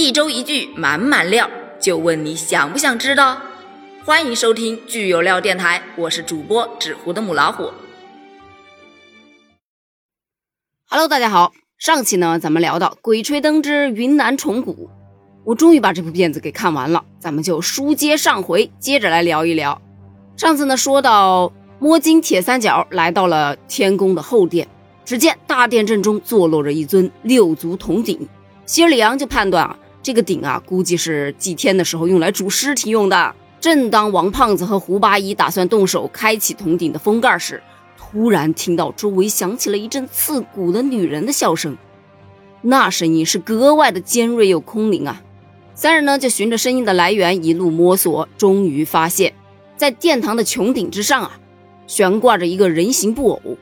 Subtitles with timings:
[0.00, 1.50] 一周一句满满料，
[1.80, 3.36] 就问你想不想知道？
[4.04, 7.72] 欢迎收听剧有料电台，我是主播纸糊的母老虎。
[10.88, 11.52] Hello，大家好。
[11.78, 14.72] 上期呢，咱们聊到《鬼吹灯之云南虫谷》，
[15.44, 17.04] 我终于把这部片子给看完了。
[17.18, 19.82] 咱们就书接上回，接着来聊一聊。
[20.36, 24.68] 上次呢，说到摸金铁三角来到了天宫的后殿，
[25.04, 28.28] 只见大殿正中坐落着一尊六足铜鼎。
[28.64, 29.76] 希尔里昂就判断啊，
[30.08, 33.34] 这个鼎啊，估计是祭天的时候用来煮尸体用的。
[33.60, 37.62] 正当王胖子和胡八一打算动手开启铜鼎的封盖时，
[37.98, 41.76] 突然听到周围响起了一阵刺骨的女人的笑声，
[42.62, 45.22] 那声音是格外的尖锐又空灵啊！
[45.74, 49.34] 三人呢就循着声音的来源一路摸索，终于发现，
[49.76, 51.38] 在殿堂的穹顶之上啊，
[51.86, 53.58] 悬挂着一个人形布偶，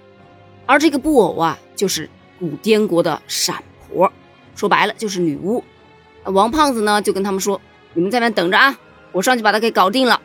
[0.64, 2.08] 而这个布偶啊，就是
[2.38, 4.12] 古滇国的闪婆，
[4.54, 5.64] 说白了就是女巫。
[6.26, 7.60] 王胖子呢就跟他们说
[7.94, 8.78] ：“你们在那等着啊，
[9.12, 10.20] 我上去把他给搞定了。”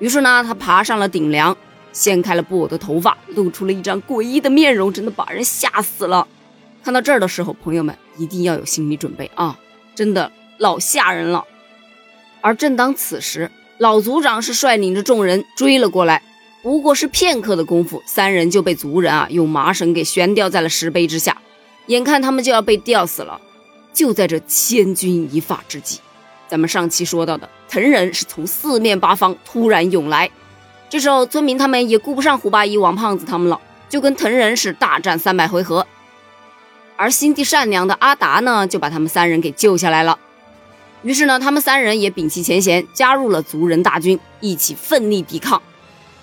[0.00, 1.56] 于是呢，他爬上了顶梁。
[1.90, 6.28] 掀开了布偶的头发，露出了一张诡异的面容，真的把人吓死了。
[6.84, 9.58] 看到这儿的时候，朋友们一定要有心理准备啊，
[9.94, 11.44] 真的老吓人了。
[12.42, 16.22] 而正当此时，老族长是率领着众人追了过来，
[16.62, 21.38] 不过是片刻的功夫，三人就被族人啊用麻绳给悬吊在了石碑之下，
[21.86, 23.40] 眼看他们就要被吊死了。
[23.98, 25.98] 就在这千钧一发之际，
[26.46, 30.30] 咱们上期说到的藤人是从四面八方突然涌来。
[30.88, 35.84] 这时候，村民他们也顾不上胡八一、王胖子他们了，就跟藤人是大战三百回合。
[36.96, 40.16] 而心地善良的阿达呢，就把他们三人给救下来了。
[41.02, 45.60] 于是呢，他们三人也摒弃前嫌，加入了族人大军，一起奋力抵抗。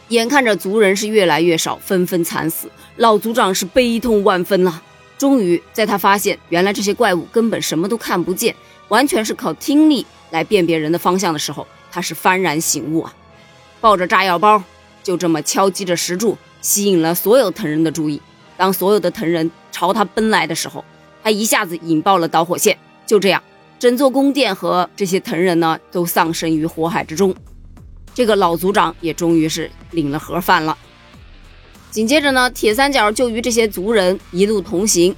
[0.08, 4.80] 眼看着族人是越来越少，纷纷惨死，老族长是悲痛万分呐。
[5.18, 8.56] 终于，在他发现原来这些怪物根本什么都看不见，
[8.90, 13.14] 完全是靠听力来辨别人的方向的时候，他是幡然醒悟啊。
[13.80, 14.62] 抱着炸药包，
[15.04, 18.22] 就这么敲击着石柱，吸引了所有藤人的注意。
[18.58, 20.84] 当所有的藤人朝他奔来的时候，
[21.24, 22.78] 他一下子引爆了导火线。
[23.06, 23.42] 就这样，
[23.78, 27.34] 整座宫殿和这些藤人呢，都丧生于火海之中。
[28.14, 30.78] 这个老族长也终于是领了盒饭了。
[31.96, 35.16] 紧接着呢，铁三角就与这些族人一路同行，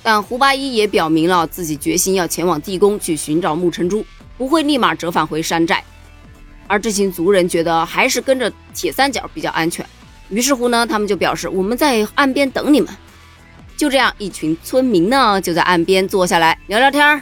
[0.00, 4.06] 但胡八一也表明了自己决心要前往地宫去寻找木尘珠，
[4.38, 5.82] 不会立马折返回山寨。
[6.68, 9.84] 而这群族人觉得还是跟着铁三角比较安全，
[10.28, 12.88] 于是乎呢，他们就表示我们在岸边等你们。
[13.76, 17.20] 就这样，一群村民呢就在岸边坐下来聊聊天儿。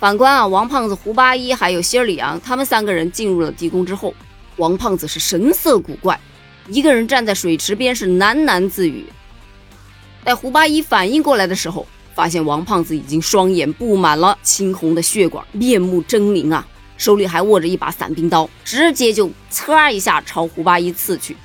[0.00, 4.14] 反观啊，王胖子、胡八一还有希尔里昂，他们三个人进入了地宫之后，
[4.56, 6.18] 王胖子是神色古怪，
[6.68, 9.04] 一个人站在水池边是喃喃自语。
[10.22, 16.66] 待胡八一反应过来的时候，发现王胖子已经双眼布满了青红的血管，面目狰狞啊。
[16.98, 21.36] 手里还握着一把伞兵刀，直接就呲一下朝胡八一刺去。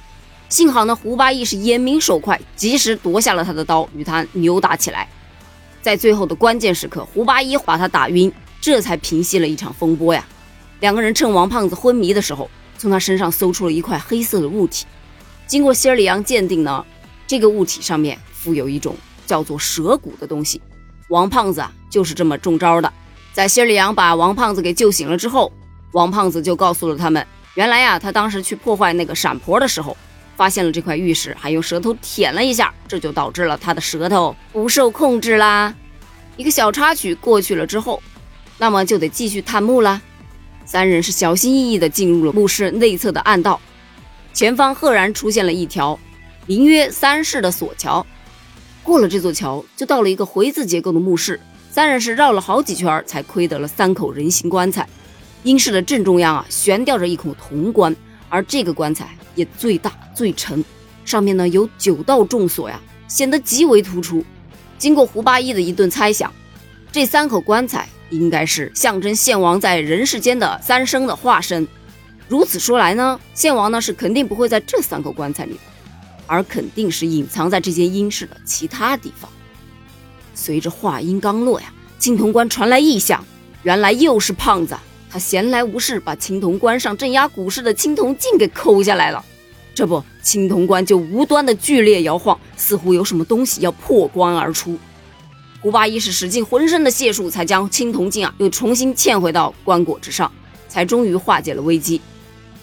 [0.50, 5.08] 幸好呢，胡八一是眼明手快，及时夺下了他的刀，与他扭打起来。
[5.82, 10.26] 在最后的关键时刻，胡八一把他打晕，这才平息了一场风波呀。
[10.80, 14.86] 两个人趁王胖子昏迷的时候，从他身上搜出了一块黑色的物体。
[15.48, 16.86] 经过希尔里昂鉴定呢，
[17.28, 18.96] 这个物体上面附有一种
[19.26, 20.62] 叫做蛇骨的东西。
[21.10, 22.92] 王胖子啊，就是这么中招的。
[23.34, 25.52] 在希尔里昂把王胖子给救醒了之后，
[25.92, 29.96] 王胖子就告诉了他们，原来呀，他当时去破坏那个闪婆的时候，
[30.36, 35.74] 发现了这块玉石，还用舌头舔了一下，这就导致了他的舌头不受控制啦。
[36.38, 38.02] 一个小插曲过去了之后，
[38.58, 40.02] 那么就得继续探墓啦。
[40.66, 43.60] 三人是小心翼翼地进入了墓室内侧的暗道，
[44.34, 45.98] 前方赫然出现了一条
[46.48, 48.06] 名曰三世的索桥，
[48.82, 51.40] 过了这座桥，就到了一个回字结构的墓室。
[51.70, 54.88] 三人是绕了好几圈，才窥得了三口人形棺材。
[55.44, 57.96] 阴室的正中央啊，悬吊着一口铜棺，
[58.28, 60.64] 而这个棺材也最大最沉，
[61.06, 64.26] 上面呢有九道重锁呀，显得极为突出。
[64.80, 66.34] 经过胡八一的一顿猜想，
[66.92, 71.68] 这三口棺材应该是象征献王在人世间的三生的化身。
[72.28, 75.60] 如此说来呢，献王呢是肯定不会在这三口棺材里，
[76.26, 79.30] 而肯定是隐藏在这间阴室的其他地方。
[80.34, 83.24] 随着话音刚落呀，青铜棺传来异响，
[83.64, 84.76] 原来又是胖子。
[85.12, 89.24] 他闲来无事，把青铜棺上镇压蛊事的青铜镜给抠下来了。
[89.76, 94.76] 这不，青铜棺就无端的剧烈摇晃，似乎有什么东西要破棺而出。
[95.62, 100.32] 胡八一是使尽浑身的解数，才将青铜镜啊又重新嵌回到棺椁之上，
[100.74, 102.02] 才终于化解了危机。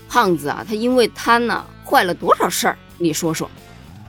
[0.08, 2.76] 胖子啊，他因为贪呢，坏了多少事儿？
[2.98, 3.48] 你说说。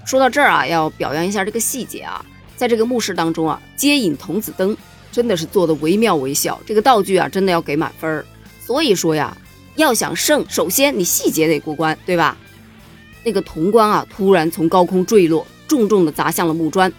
[0.07, 2.25] 说到这儿啊，要表扬一下这个细节啊。
[2.57, 4.75] 在这个墓室当中啊，接引童子灯，
[5.11, 8.25] 真的是做的惟妙惟肖，这个道具啊，真的要给满分。
[8.65, 9.37] 所以说呀，
[9.75, 12.35] 要想胜，首先你细节得过关，对吧？
[13.23, 16.91] 那个铜棺啊，突然从高空坠落，重重的砸向了木砖，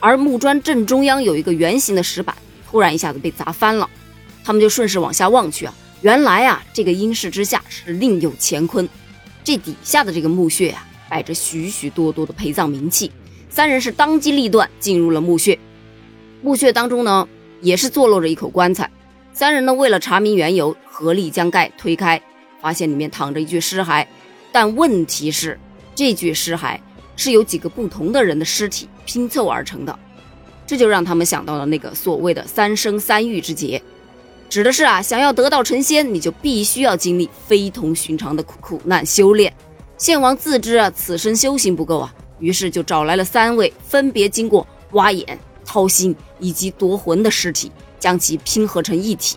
[0.00, 2.34] 而木砖正中央有一个圆形的石板，
[2.70, 3.86] 突然一下子被砸翻了。
[4.42, 8.88] 他们就顺势往下望去啊，原来啊，这个阴室之下是另有乾坤，
[9.42, 13.10] 这底下的这个墓穴啊，摆着许许多多的陪葬冥器。
[13.50, 15.58] 三人是当机立断进入了墓穴，
[16.40, 17.28] 墓穴当中呢，
[17.60, 18.88] 也是坐落着一口棺材。
[19.32, 22.22] 三人呢，为了查明缘由，合力将盖推开，
[22.60, 24.06] 发现里面躺着一具尸骸。
[24.52, 25.58] 但问题是，
[25.96, 26.78] 这具尸骸
[27.16, 29.98] 是由几个不同的人的尸体拼凑而成的，
[30.64, 33.82] 这就让他们想到了那个所谓的三生三遇之劫，
[34.48, 39.52] 指的是啊，想要得道成仙，你就必须要经历非同寻常的苦苦难修炼。
[39.98, 49.36] 献王自知啊，此生修行不够啊，于是就找来了三位分别经过挖眼、掏心以及夺魂的尸体，将其拼合成一体，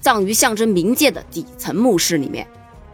[0.00, 2.46] 葬于象征冥界的底层墓室里面。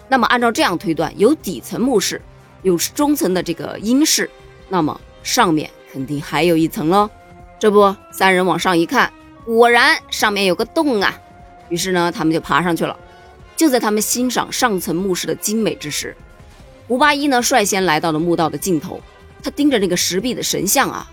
[0.09, 2.23] 那么按照这样推断，有底层墓室，
[2.63, 4.31] 有中层的这个阴室，
[4.71, 7.11] 那么上面肯定还有一层喽。
[7.59, 9.13] 这不，三人往上一看，
[9.45, 11.21] 果然上面有个洞啊。
[11.69, 12.97] 于是呢，他们就爬上去了。
[13.57, 16.17] 就在他们欣赏上层墓室的精美之时，
[16.87, 19.01] 胡八一呢率先来到了墓道的尽头，
[19.43, 21.11] 他盯着那个石壁的神像啊，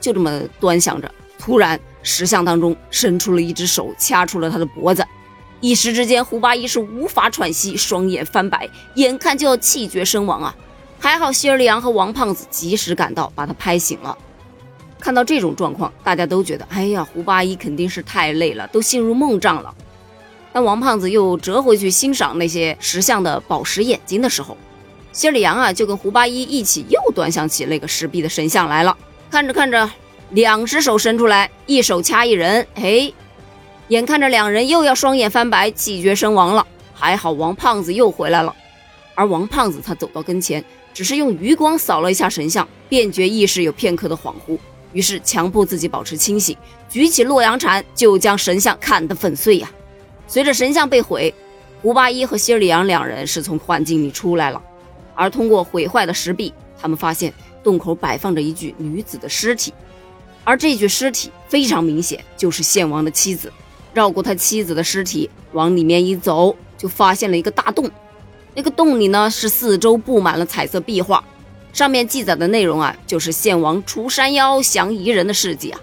[0.00, 1.12] 就这么端详着。
[1.38, 5.04] 突然，石像当中伸出了一只手，掐住了他的脖子。
[5.60, 10.54] 一时之间，胡八一是无法喘息，双眼翻白，眼看就要气绝身亡啊！
[11.00, 14.16] 还好希尔里昂和王胖子及时赶到，把他拍醒了。
[15.00, 19.74] 看到这种状况，大家都觉得，哎呀，胡八一肯定是太累了，都陷入梦障了。
[20.58, 24.56] 当王胖子又折回去欣赏那些石像的宝石眼睛的时候，
[25.12, 28.98] 希尔里昂啊就跟胡八一一起又端详起那个石壁的神像来了。
[29.30, 29.88] 看着看着，
[30.30, 33.12] 两只手伸出来，一手掐一人，哎。
[33.86, 38.52] 眼看着两人又要双眼翻白、气绝身亡了，还好王胖子又回来了。
[39.14, 44.58] 而王胖子他走到跟前，只是用余光扫了一下神像，便觉意识有片刻的恍惚，
[44.92, 46.56] 于是强迫自己保持清醒，
[46.90, 49.70] 举起洛阳铲就将神像砍得粉碎呀。
[50.28, 51.34] 随着神像被毁，
[51.80, 54.62] 胡八一和希尔里昂两人是从幻境里出来了，
[55.14, 57.32] 而通过毁坏的石壁，他们发现
[57.64, 59.72] 洞口摆放着一具女子的尸体，
[60.44, 63.50] 而这具尸体非常明显就是献王的妻子。
[63.94, 67.90] 绕过他妻子的尸体，往里面一走，就发现了一个大洞。
[68.54, 71.24] 那个洞里呢，是四周布满了彩色壁画，
[71.72, 75.80] 上面记载的内容啊，就是献王除山妖、降夷人的事迹啊。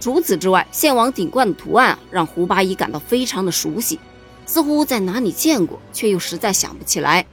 [0.00, 4.00] 除此之外，献王顶冠的图案让胡八一感到非常的熟悉，
[4.46, 7.26] 似乎在哪里见过，却又实在想不起来。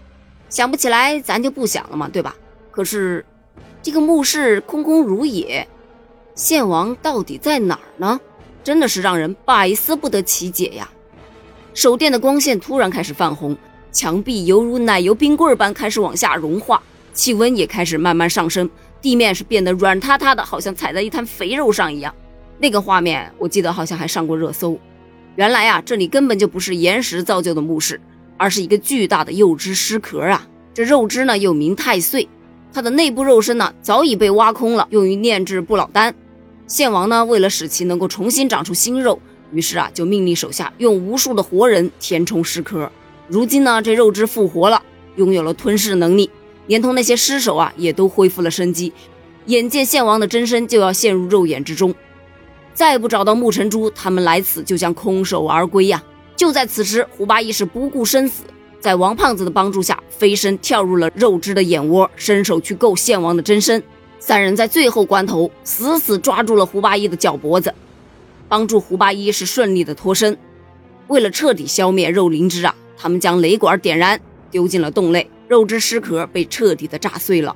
[0.50, 2.36] 想不起来，咱就不想了嘛，对吧？
[2.70, 3.26] 可是
[3.82, 5.66] 这个墓室空空如也，
[6.36, 8.20] 献王到底在哪儿呢？
[8.64, 10.90] 真的是让人百思不得其解呀！
[11.74, 13.56] 手电的光线突然开始泛红，
[13.94, 18.70] 墙壁犹如奶油冰棍般开始往下融化，气温也开始慢慢上升，
[19.02, 22.14] 地面是变得软塌塌的，好像踩在一滩肥肉上一样。
[22.60, 24.78] 那个画面我记得好像还上过热搜。
[25.36, 28.02] 原来啊，这里根本就不是岩石造就的墓室，
[28.38, 30.48] 而是一个巨大的肉汁尸壳啊！
[30.74, 32.28] 这肉汁呢又名太岁，
[32.74, 36.14] 它的内部肉身呢早已被挖空了，用于炼制不老丹。
[36.66, 39.20] 献王呢，为了使其能够重新长出新肉，
[39.52, 42.92] 于是啊，就命令手下用无数的活人填充尸壳。
[43.28, 44.82] 如今呢，这肉汁复活了，
[45.18, 46.30] 拥有了吞噬能力，
[46.66, 48.92] 连同那些尸首啊，也都恢复了生机。
[49.46, 51.94] 眼见献王的真身就要陷入肉眼之中，
[52.78, 56.04] 再不找到沐尘珠，他们来此就将空手而归呀！
[56.36, 58.44] 就在此时，胡八一是不顾生死，
[58.80, 63.82] 在王胖子的帮助下，飞身跳入了肉汁的眼窝，伸手去够献王的真身。
[64.20, 67.74] 三人在最后关头死死抓住了胡八一的脚脖子，
[68.48, 70.38] 帮助胡八一是顺利的脱身。
[71.08, 77.56] 为了彻底消灭肉灵芝啊，他们将雷管点燃，丢进了洞内，肉汁尸壳被彻底的炸碎了。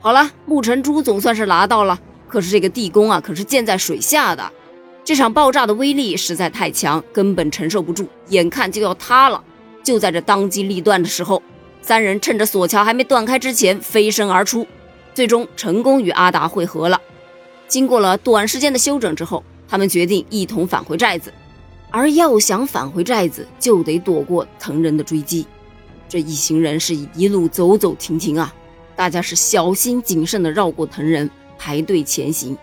[0.00, 2.00] 好了，沐尘珠总算是拿到了，
[2.36, 4.52] 可是这个地宫啊，可是建在水下的，
[5.02, 9.42] 这场爆炸的威力实在太强，根本承受不住，眼看就要塌了。
[9.82, 11.42] 就在这当机立断的时候，
[11.80, 14.66] 三人趁着索桥还没断开之前飞身而出。
[15.14, 17.00] 最终成功与阿达会合了。
[17.68, 21.32] 经过了短时间的休整之后，他们决定一同返回寨子。
[21.90, 25.46] 而要想返回寨子，就得躲过藤人的追击。
[26.06, 28.54] 这一行人是一路走走停停啊，
[28.94, 32.56] 大家是小心谨慎地绕过藤人，排队前行。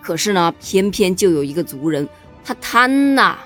[0.00, 2.08] 可是呢，偏偏就有一个族人，
[2.44, 3.38] 他贪呐，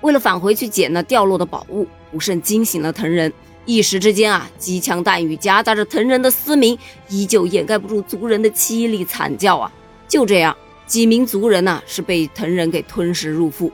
[0.00, 3.32] 为了返回去捡那掉落的宝物，不慎惊醒了藤人。
[3.64, 6.76] 一时之间啊，机枪弹雨夹杂着藤人的嘶鸣，
[7.08, 9.72] 依旧掩盖不住族人的凄厉惨叫啊！
[10.08, 13.70] 就这样，几名族人呐是被藤人给吞噬入腹，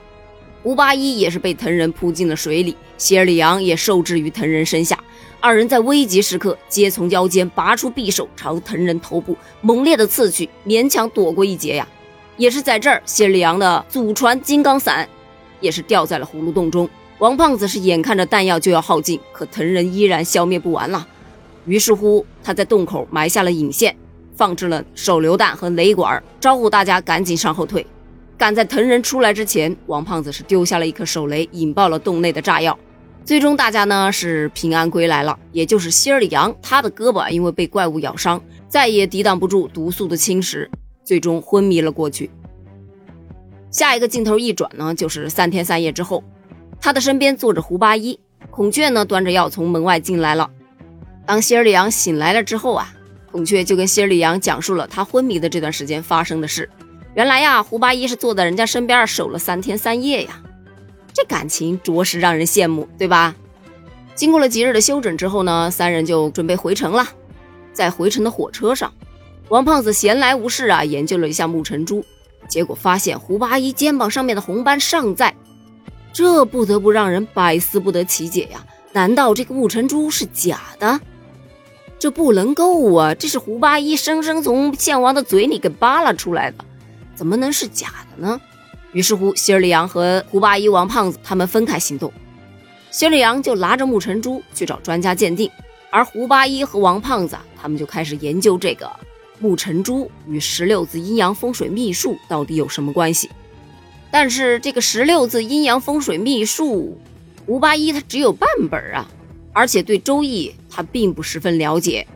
[0.68, 5.02] 胡八一也是被藤人扑进了水里，希尔里昂也受制于藤人身下。
[5.40, 11.88] 二人在危急时刻皆从腰间拔出匕首，朝藤人头部猛烈的刺去，勉强躲过一劫呀。
[12.36, 15.08] 也是在这儿，希尔里昂的祖传金刚伞
[15.62, 16.86] 也是掉在了葫芦洞中。
[17.16, 21.08] 王胖子是眼看着弹药就要耗尽，可藤人依然消灭不完了。
[21.64, 23.96] 于是乎，他在洞口埋下了引线。
[24.36, 27.86] 放置了手榴弹和雷管，招呼大家赶紧向后退。
[28.38, 32.78] 赶在藤人出来之前，王胖子是丢下了一颗手雷，引爆了洞内的炸药。
[33.24, 35.36] 最终，大家呢是平安归来了。
[35.50, 40.68] 也就是希尔里昂，他的胳膊因为被怪物咬伤，再也抵挡不住毒素的侵蚀，
[41.02, 42.30] 最终昏迷了过去。
[43.72, 46.22] 下一个镜头一转呢，就是三天三夜之后，
[46.80, 48.20] 他的身边坐着胡八一，
[48.52, 50.48] 孔雀呢端着药从门外进来了。
[51.26, 52.94] 当希尔里昂醒来了之后啊。
[53.30, 56.70] 孔雀就跟希尔里昂讲述了他昏迷的这段时间发生的事。
[57.18, 60.40] 原来呀，胡八一是坐在人家身边守了三天三夜呀，
[61.12, 63.34] 这感情着实让人羡慕，对吧？
[64.14, 67.08] 经过了几日的休整之后呢，三人就准备回城了。
[67.72, 68.92] 在回城的火车上，
[69.48, 72.04] 王胖子闲来无事啊，研究了一下木尘珠，
[72.48, 75.34] 结果发现胡八一肩膀上面的红斑尚在，
[76.12, 78.64] 这不得不让人百思不得其解呀。
[78.92, 81.00] 难道这个木尘珠是假的？
[81.98, 83.12] 这不能够啊！
[83.12, 86.64] 这是胡八一生生从献王的嘴里给扒拉出来的，
[87.18, 88.40] 怎么能是假的呢？
[88.92, 92.12] 于是乎，希尔里昂和胡八一、王胖子他们分开行动。
[92.92, 95.50] 希尔里昂就拿着木尘珠去找专家鉴定，
[95.90, 98.88] 而胡八一和王胖子他们就开始研究这个
[99.40, 103.28] 木尘珠与十六字阴阳风水秘术到底有什么关系。
[104.12, 106.96] 但是这个十六字阴阳风水秘术，
[107.44, 109.10] 胡八一他只有半本啊。
[109.52, 112.06] 而且对周易他并不十分了解，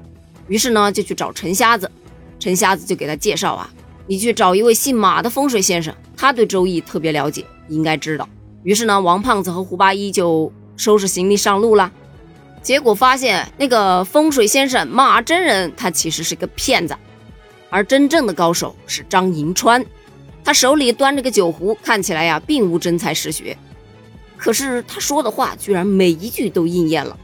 [0.46, 1.90] 于是呢就去找陈瞎子，
[2.38, 3.68] 陈瞎子就给他介绍啊，
[4.06, 8.28] 你去找一位姓马的风水先生，他对周易特别了解，应该知道。
[8.62, 11.90] 于是呢，王胖子和胡八一就收拾行李上路了。
[12.62, 16.96] 结果发现那个风水先生马真人，他其实是个骗子，
[17.70, 19.84] 而真正的高手是张银川，
[20.44, 23.56] 他手里端着个酒壶，看起来呀并无真才实学，
[24.36, 27.18] 可是他说的话居然每一句都应验了。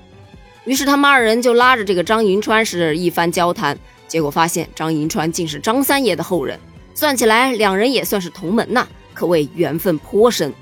[0.64, 3.78] 于是他们二人就拉着这个张银川是一番交谈，
[4.08, 6.58] 结果发现张银川竟是张三爷的后人，
[6.94, 10.52] 算起来两人也算是同门呐，可谓缘分颇深。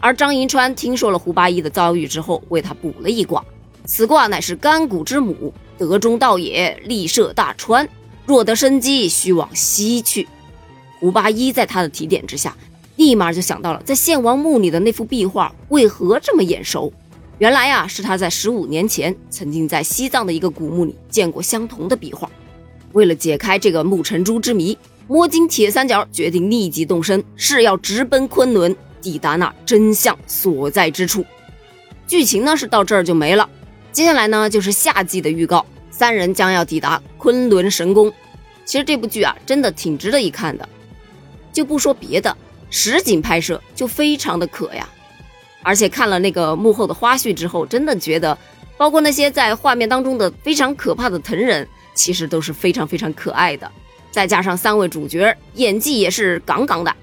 [0.00, 3.44] 而张银川听说了胡八一的遭遇之后，为他卜了一卦，
[3.84, 7.88] 此卦乃是干谷之母，德中道也，利涉大川，
[8.24, 10.26] 若得生机，须往西去。
[10.98, 12.56] 胡八一在他的提点之下，
[12.96, 16.92] 立马就想到了在献王墓里的那幅壁画为何这么眼熟。
[17.38, 22.30] 原来呀，是他在十五年前曾经在西藏的一个古墓里见过相同的壁画。
[22.92, 24.76] 为了解开这个木尘珠之谜，
[25.08, 31.24] 摸金铁三角决定立即动身，是要直奔昆仑，抵达那真相所在之处。
[32.06, 33.48] 剧情呢是到这儿就没了，
[33.90, 38.12] 接下来呢就是下季的预告，三人将要抵达昆仑神宫。
[38.64, 40.68] 其实这部剧啊，真的挺值得一看的。
[41.52, 42.36] 就不说别的，
[42.70, 44.88] 实景拍摄就非常的可呀。
[45.62, 48.36] 而且看了那个幕后的花絮之后，真的觉得，
[48.76, 53.70] 包括那些在画面当中的非常可怕的藤人，其实都是非常非常可爱的。
[54.10, 56.94] 再加上三位主角演技也是杠杠的，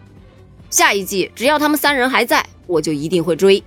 [0.69, 3.63] 下一季只要他们三人还在，我就一定会追。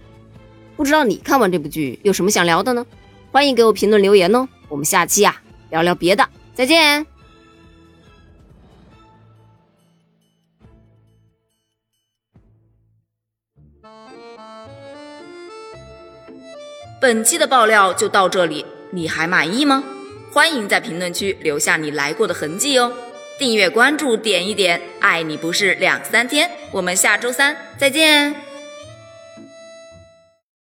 [0.76, 2.86] 不知道你看完这部剧有什么想聊的呢？
[3.30, 4.48] 欢迎给我评论留言哦。
[4.68, 7.06] 我们下期啊聊聊别的，再见。
[17.00, 19.82] 本期的爆料就到这里，你还满意吗？
[20.32, 22.90] 欢迎在评论区留下你来过的痕迹哦！
[23.38, 26.50] 订阅关注点一点，爱你不是两三天。
[26.70, 28.51] 我们下周三再见。